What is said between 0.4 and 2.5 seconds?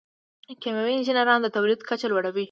کیمیاوي انجینران د تولید کچه لوړوي.